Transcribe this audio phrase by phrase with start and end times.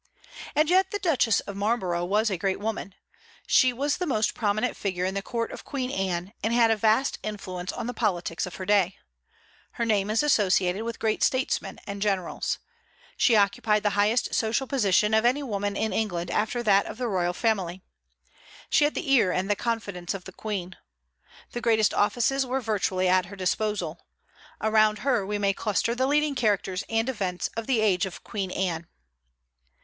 [0.55, 2.95] And yet the Duchess of Marlborough was a great woman.
[3.45, 6.75] She was the most prominent figure in the Court of Queen Anne, and had a
[6.75, 8.97] vast influence on the politics of her day.
[9.73, 12.57] Her name is associated with great statesmen and generals.
[13.15, 17.07] She occupied the highest social position of any woman in England after that of the
[17.07, 17.83] royal family.
[18.71, 20.77] She had the ear and the confidence of the Queen.
[21.51, 24.03] The greatest offices were virtually at her disposal.
[24.61, 28.49] Around her we may cluster the leading characters and events of the age of Queen
[28.49, 28.87] Anne.